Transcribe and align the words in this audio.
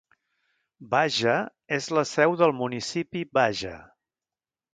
Baja 0.93 1.35
és 1.77 1.89
la 1.97 2.05
seu 2.13 2.33
del 2.41 2.55
municipi 2.63 3.23
Baja. 3.41 3.77